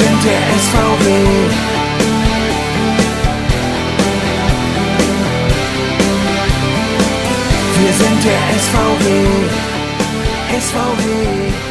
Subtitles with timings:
[0.00, 1.06] sind der SVW.
[7.78, 9.06] Wir sind der SVW.
[10.58, 11.69] SVW.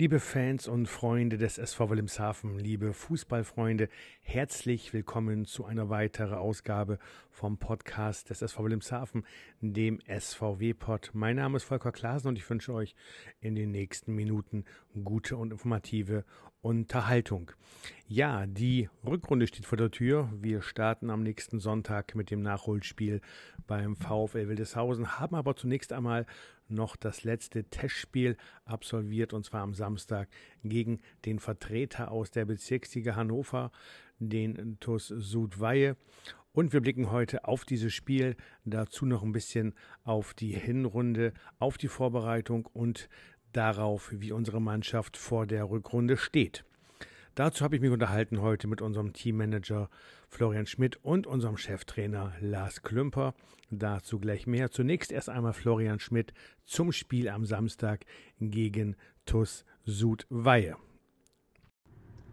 [0.00, 3.90] Liebe Fans und Freunde des SV Wilhelmshaven, liebe Fußballfreunde,
[4.22, 6.98] herzlich willkommen zu einer weiteren Ausgabe
[7.30, 9.26] vom Podcast des SV Wilhelmshaven,
[9.60, 11.10] dem SVW-Pod.
[11.12, 12.94] Mein Name ist Volker Klasen und ich wünsche euch
[13.42, 14.64] in den nächsten Minuten
[15.04, 16.24] gute und informative
[16.62, 17.52] Unterhaltung.
[18.08, 20.30] Ja, die Rückrunde steht vor der Tür.
[20.32, 23.20] Wir starten am nächsten Sonntag mit dem Nachholspiel
[23.66, 26.24] beim VfL Wildeshausen, haben aber zunächst einmal
[26.70, 30.28] noch das letzte Testspiel absolviert und zwar am Samstag
[30.62, 33.70] gegen den Vertreter aus der Bezirksliga Hannover,
[34.18, 35.96] den TuS Südweihe.
[36.52, 41.78] Und wir blicken heute auf dieses Spiel, dazu noch ein bisschen auf die Hinrunde, auf
[41.78, 43.08] die Vorbereitung und
[43.52, 46.64] darauf, wie unsere Mannschaft vor der Rückrunde steht.
[47.40, 49.88] Dazu habe ich mich unterhalten heute mit unserem Teammanager
[50.28, 53.32] Florian Schmidt und unserem Cheftrainer Lars Klümper.
[53.70, 54.70] Dazu gleich mehr.
[54.70, 56.34] Zunächst erst einmal Florian Schmidt
[56.66, 58.04] zum Spiel am Samstag
[58.40, 60.76] gegen TUS Südweihe.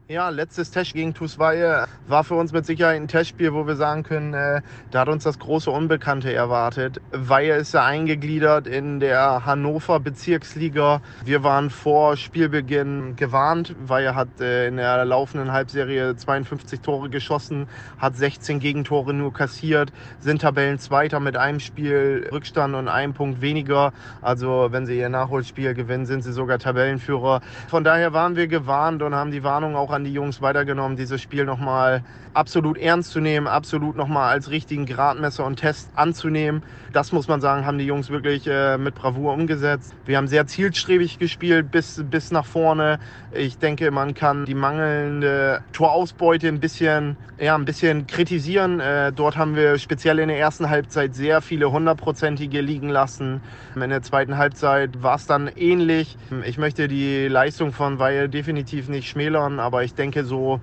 [0.10, 4.04] Ja, letztes Test gegen Tusweihe war für uns mit Sicherheit ein Testspiel, wo wir sagen
[4.04, 7.02] können, äh, da hat uns das große Unbekannte erwartet.
[7.12, 11.02] Weihe ist ja eingegliedert in der Hannover Bezirksliga.
[11.26, 13.76] Wir waren vor Spielbeginn gewarnt.
[13.86, 19.92] Weihe hat äh, in der laufenden Halbserie 52 Tore geschossen, hat 16 Gegentore nur kassiert,
[20.22, 23.92] sind Tabellenzweiter mit einem Spiel Rückstand und einem Punkt weniger.
[24.22, 27.42] Also wenn sie ihr Nachholspiel gewinnen, sind sie sogar Tabellenführer.
[27.68, 31.22] Von daher waren wir gewarnt und haben die Warnung auch an die Jungs weitergenommen, dieses
[31.22, 32.04] Spiel nochmal
[32.36, 36.62] absolut ernst zu nehmen, absolut nochmal als richtigen Gradmesser und Test anzunehmen.
[36.94, 39.96] Das muss man sagen, haben die Jungs wirklich äh, mit Bravour umgesetzt.
[40.06, 43.00] Wir haben sehr zielstrebig gespielt bis, bis nach vorne.
[43.32, 48.80] Ich denke, man kann die mangelnde Torausbeute ein bisschen, ja, ein bisschen kritisieren.
[48.80, 53.42] Äh, dort haben wir speziell in der ersten Halbzeit sehr viele hundertprozentige liegen lassen.
[53.76, 56.18] In der zweiten Halbzeit war es dann ähnlich.
[56.46, 60.60] Ich möchte die Leistung von Weihe definitiv nicht schmälern, aber ich denke so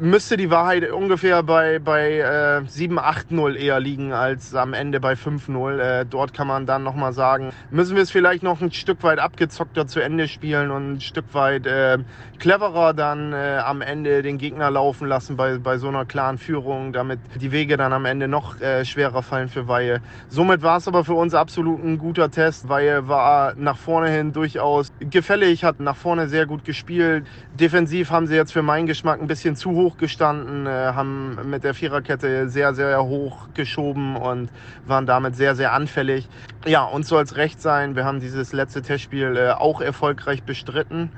[0.00, 5.78] müsste die Wahrheit ungefähr bei, bei äh, 7-8-0 eher liegen als am Ende bei 5-0.
[5.78, 9.18] Äh, dort kann man dann nochmal sagen, müssen wir es vielleicht noch ein Stück weit
[9.18, 11.98] abgezockter zu Ende spielen und ein Stück weit äh,
[12.38, 16.92] cleverer dann äh, am Ende den Gegner laufen lassen bei, bei so einer klaren Führung,
[16.92, 20.00] damit die Wege dann am Ende noch äh, schwerer fallen für Weihe.
[20.28, 22.68] Somit war es aber für uns absolut ein guter Test.
[22.68, 27.26] Weihe war nach vorne hin durchaus gefällig, hat nach vorne sehr gut gespielt.
[27.58, 31.48] Defensiv haben sie jetzt für meinen Geschmack ein bisschen zu hoch hoch gestanden, äh, haben
[31.48, 34.50] mit der Viererkette sehr, sehr hoch geschoben und
[34.84, 36.28] waren damit sehr, sehr anfällig.
[36.66, 37.94] Ja, uns soll es recht sein.
[37.94, 41.10] Wir haben dieses letzte Testspiel äh, auch erfolgreich bestritten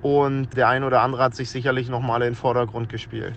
[0.00, 3.34] und der ein oder andere hat sich sicherlich nochmal in den Vordergrund gespielt.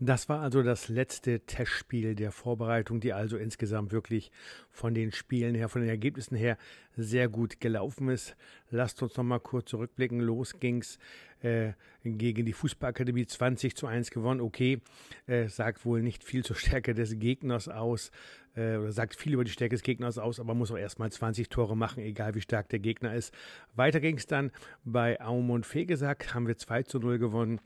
[0.00, 4.30] Das war also das letzte Testspiel der Vorbereitung, die also insgesamt wirklich
[4.70, 6.56] von den Spielen her, von den Ergebnissen her
[6.96, 8.36] sehr gut gelaufen ist.
[8.70, 10.20] Lasst uns noch mal kurz zurückblicken.
[10.20, 11.00] Los ging's
[11.40, 11.72] äh,
[12.04, 14.40] gegen die Fußballakademie 20 zu 1 gewonnen.
[14.40, 14.80] Okay,
[15.26, 18.12] äh, sagt wohl nicht viel zur Stärke des Gegners aus
[18.54, 21.48] äh, oder sagt viel über die Stärke des Gegners aus, aber muss auch erstmal 20
[21.48, 23.34] Tore machen, egal wie stark der Gegner ist.
[23.74, 24.52] Weiter ging es dann
[24.84, 27.60] bei Aum und Fegesack, haben wir 2 zu 0 gewonnen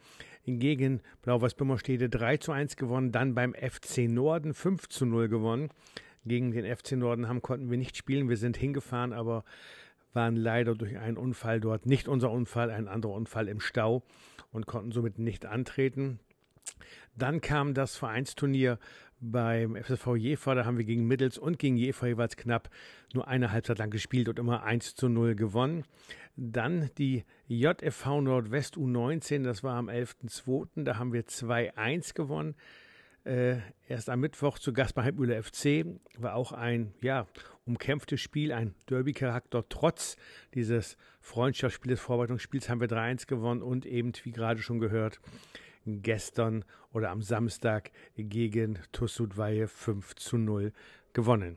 [0.44, 5.70] gegen Blau-Weiß-Bimmerstede 3 zu 1 gewonnen, dann beim FC Norden 5 zu 0 gewonnen.
[6.24, 9.44] Gegen den FC Norden haben konnten wir nicht spielen, wir sind hingefahren, aber
[10.12, 14.02] waren leider durch einen Unfall dort, nicht unser Unfall, ein anderer Unfall im Stau
[14.52, 16.20] und konnten somit nicht antreten.
[17.16, 18.78] Dann kam das Vereinsturnier
[19.22, 22.68] beim FSV Jever, da haben wir gegen Mittels und gegen Jever jeweils knapp
[23.14, 25.84] nur eine Halbzeit lang gespielt und immer 1 zu 0 gewonnen.
[26.36, 32.54] Dann die JFV Nordwest U19, das war am 11.02., da haben wir 2-1 gewonnen.
[33.24, 35.86] Äh, erst am Mittwoch zu Gast bei Heimühle FC
[36.18, 37.26] war auch ein ja,
[37.64, 39.68] umkämpftes Spiel, ein Derby-Charakter.
[39.68, 40.16] Trotz
[40.54, 45.20] dieses Freundschaftsspiels, Vorbereitungsspiels haben wir 3-1 gewonnen und eben, wie gerade schon gehört,
[45.86, 50.72] gestern oder am Samstag gegen Tussudweihe 5 zu 0
[51.12, 51.56] gewonnen.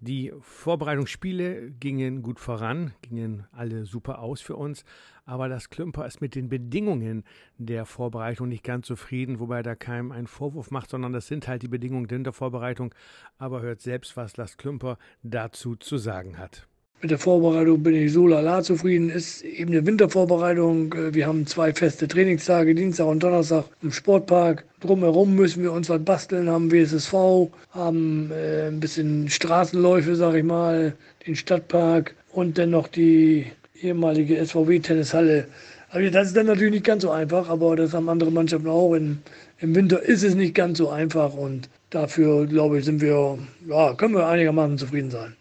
[0.00, 4.84] Die Vorbereitungsspiele gingen gut voran, gingen alle super aus für uns,
[5.24, 7.24] aber das Klümper ist mit den Bedingungen
[7.56, 11.62] der Vorbereitung nicht ganz zufrieden, wobei da keinem einen Vorwurf macht, sondern das sind halt
[11.62, 12.94] die Bedingungen der Vorbereitung.
[13.38, 16.68] Aber hört selbst, was Lars Klümper dazu zu sagen hat.
[17.00, 19.08] Mit der Vorbereitung bin ich so lala zufrieden.
[19.08, 20.92] Ist eben eine Wintervorbereitung.
[21.12, 24.64] Wir haben zwei feste Trainingstage, Dienstag und Donnerstag im Sportpark.
[24.80, 30.42] Drumherum müssen wir uns was basteln, haben WSSV, haben äh, ein bisschen Straßenläufe, sag ich
[30.42, 30.92] mal,
[31.24, 33.46] den Stadtpark und dann noch die
[33.80, 35.46] ehemalige SVW-Tennishalle.
[35.90, 38.94] Also das ist dann natürlich nicht ganz so einfach, aber das haben andere Mannschaften auch.
[38.94, 39.22] In,
[39.60, 43.94] Im Winter ist es nicht ganz so einfach und dafür, glaube ich, sind wir, ja,
[43.94, 45.37] können wir einigermaßen zufrieden sein.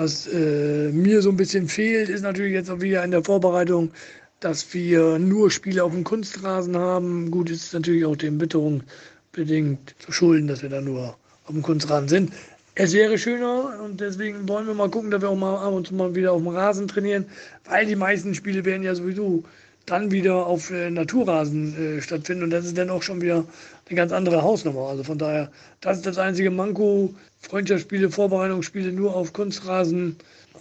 [0.00, 3.90] Was äh, mir so ein bisschen fehlt, ist natürlich jetzt auch wieder in der Vorbereitung,
[4.38, 7.32] dass wir nur Spiele auf dem Kunstrasen haben.
[7.32, 8.84] Gut, ist natürlich auch den Witterung
[9.32, 11.16] bedingt zu schulden, dass wir da nur
[11.46, 12.32] auf dem Kunstrasen sind.
[12.76, 15.88] Es wäre schöner und deswegen wollen wir mal gucken, dass wir auch mal ab und
[15.88, 17.24] zu mal wieder auf dem Rasen trainieren,
[17.64, 19.42] weil die meisten Spiele werden ja sowieso
[19.90, 23.44] dann wieder auf äh, Naturrasen äh, stattfinden und das ist dann auch schon wieder
[23.88, 24.88] eine ganz andere Hausnummer.
[24.88, 25.50] Also von daher,
[25.80, 27.14] das ist das einzige Manko.
[27.40, 30.16] Freundschaftsspiele, Vorbereitungsspiele nur auf Kunstrasen,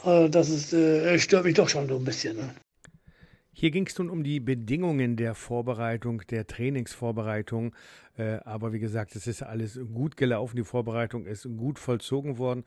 [0.05, 2.37] äh, das ist, äh, stört mich doch schon so ein bisschen.
[2.37, 2.49] Ne?
[3.51, 7.73] Hier ging es nun um die Bedingungen der Vorbereitung, der Trainingsvorbereitung.
[8.15, 10.57] Äh, aber wie gesagt, es ist alles gut gelaufen.
[10.57, 12.65] Die Vorbereitung ist gut vollzogen worden.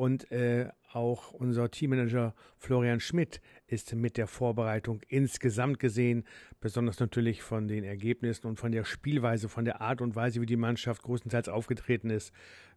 [0.00, 6.24] Und äh, auch unser Teammanager Florian Schmidt ist mit der Vorbereitung insgesamt gesehen,
[6.58, 10.46] besonders natürlich von den Ergebnissen und von der Spielweise, von der Art und Weise, wie
[10.46, 12.32] die Mannschaft größtenteils aufgetreten ist,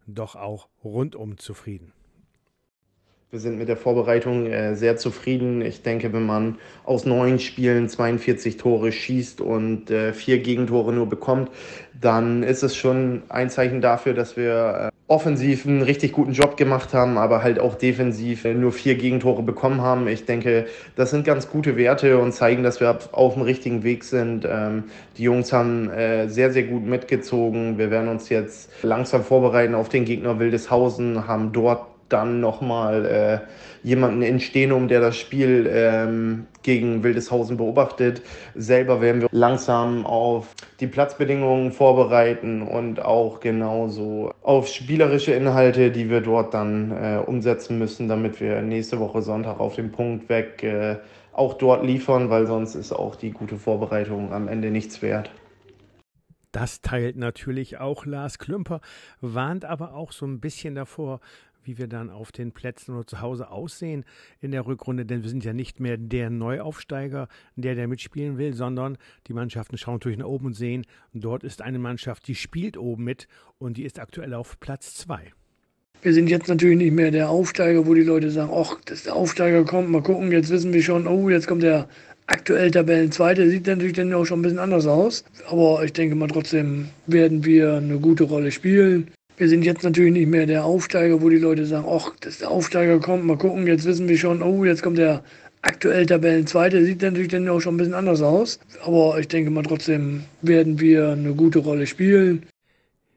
[0.06, 1.94] doch auch rundum zufrieden.
[3.34, 5.60] Wir sind mit der Vorbereitung äh, sehr zufrieden.
[5.60, 11.08] Ich denke, wenn man aus neun Spielen 42 Tore schießt und äh, vier Gegentore nur
[11.08, 11.50] bekommt,
[12.00, 16.56] dann ist es schon ein Zeichen dafür, dass wir äh, offensiv einen richtig guten Job
[16.56, 20.06] gemacht haben, aber halt auch defensiv äh, nur vier Gegentore bekommen haben.
[20.06, 24.04] Ich denke, das sind ganz gute Werte und zeigen, dass wir auf dem richtigen Weg
[24.04, 24.46] sind.
[24.48, 24.84] Ähm,
[25.18, 27.78] die Jungs haben äh, sehr, sehr gut mitgezogen.
[27.78, 33.86] Wir werden uns jetzt langsam vorbereiten auf den Gegner Wildeshausen, haben dort dann nochmal äh,
[33.86, 38.22] jemanden in Stenum, der das Spiel ähm, gegen Wildeshausen beobachtet.
[38.54, 46.08] Selber werden wir langsam auf die Platzbedingungen vorbereiten und auch genauso auf spielerische Inhalte, die
[46.08, 50.62] wir dort dann äh, umsetzen müssen, damit wir nächste Woche Sonntag auf den Punkt weg
[50.62, 50.96] äh,
[51.32, 55.30] auch dort liefern, weil sonst ist auch die gute Vorbereitung am Ende nichts wert.
[56.54, 58.80] Das teilt natürlich auch Lars Klümper,
[59.20, 61.18] warnt aber auch so ein bisschen davor,
[61.64, 64.04] wie wir dann auf den Plätzen oder zu Hause aussehen
[64.40, 68.54] in der Rückrunde, denn wir sind ja nicht mehr der Neuaufsteiger, der, der mitspielen will,
[68.54, 72.76] sondern die Mannschaften schauen natürlich nach oben und sehen, dort ist eine Mannschaft, die spielt
[72.76, 73.28] oben mit
[73.58, 75.32] und die ist aktuell auf Platz zwei.
[76.02, 79.16] Wir sind jetzt natürlich nicht mehr der Aufsteiger, wo die Leute sagen, ach, dass der
[79.16, 81.88] Aufsteiger kommt, mal gucken, jetzt wissen wir schon, oh, jetzt kommt der
[82.26, 85.24] aktuell Tabellenzweite, sieht natürlich dann auch schon ein bisschen anders aus.
[85.48, 89.10] Aber ich denke mal, trotzdem werden wir eine gute Rolle spielen.
[89.36, 92.50] Wir sind jetzt natürlich nicht mehr der Aufsteiger, wo die Leute sagen, ach, dass der
[92.50, 95.24] Aufsteiger kommt, mal gucken, jetzt wissen wir schon, oh, jetzt kommt der
[95.62, 98.60] aktuell Tabellenzweite, sieht natürlich dann auch schon ein bisschen anders aus.
[98.84, 102.46] Aber ich denke mal, trotzdem werden wir eine gute Rolle spielen.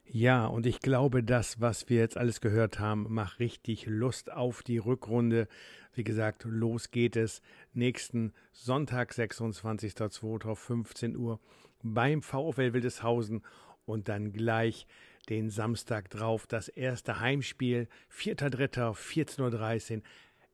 [0.09, 4.63] Ja, und ich glaube, das, was wir jetzt alles gehört haben, macht richtig Lust auf
[4.63, 5.47] die Rückrunde.
[5.93, 7.41] Wie gesagt, los geht es
[7.73, 10.55] nächsten Sonntag, 26.02.
[10.55, 11.39] 15 Uhr
[11.83, 13.41] beim VfL Wildeshausen
[13.85, 14.87] und dann gleich
[15.29, 16.47] den Samstag drauf.
[16.47, 20.01] Das erste Heimspiel, 4.3., 14.13 Uhr,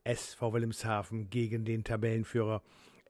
[0.03, 2.61] SV Wilhelmshaven gegen den Tabellenführer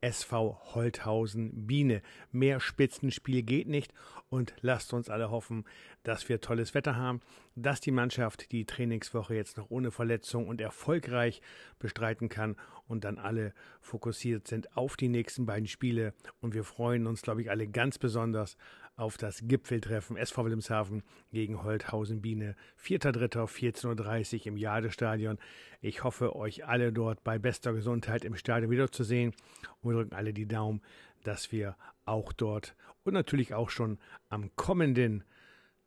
[0.04, 2.02] SV Holthausen Biene.
[2.34, 3.94] Mehr Spitzenspiel geht nicht
[4.28, 5.64] und lasst uns alle hoffen,
[6.04, 7.22] dass wir tolles Wetter haben,
[7.56, 11.42] dass die Mannschaft die Trainingswoche jetzt noch ohne Verletzung und erfolgreich
[11.80, 17.08] bestreiten kann und dann alle fokussiert sind auf die nächsten beiden Spiele und wir freuen
[17.08, 18.58] uns, glaube ich, alle ganz besonders
[18.96, 22.56] auf das Gipfeltreffen SV Wilhelmshaven gegen Holthausen Biene.
[22.82, 23.48] 4.3.
[23.48, 25.38] 14.30 Uhr im Jadestadion.
[25.82, 29.34] Ich hoffe, euch alle dort bei bester Gesundheit im Stadion wiederzusehen.
[29.82, 30.82] Und wir drücken alle die Daumen,
[31.24, 35.24] dass wir auch dort und natürlich auch schon am kommenden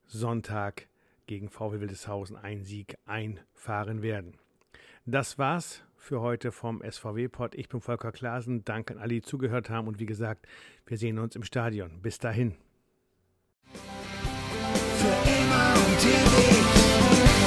[0.04, 0.88] Sonntag
[1.26, 4.38] gegen VW Wildeshausen einen Sieg einfahren werden.
[5.04, 7.54] Das war's für heute vom SVW-Pod.
[7.54, 8.64] Ich bin Volker Klasen.
[8.64, 9.88] Danke an alle, die zugehört haben.
[9.88, 10.46] Und wie gesagt,
[10.86, 12.00] wir sehen uns im Stadion.
[12.02, 12.56] Bis dahin.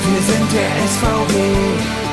[0.05, 2.08] Wir sind der SVW.